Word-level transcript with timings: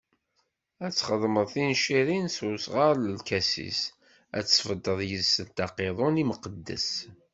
Ad 0.85 0.91
txedmeḍ 0.93 1.47
tincirin 1.53 2.27
s 2.35 2.37
usɣar 2.49 2.95
n 2.99 3.07
lkasis, 3.19 3.81
ad 4.37 4.43
tesbeddeḍ 4.45 4.99
yis-sent 5.09 5.57
aqiḍun 5.65 6.21
imqeddes. 6.23 6.89